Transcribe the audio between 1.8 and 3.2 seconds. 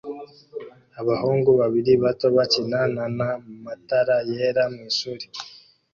bato bakina na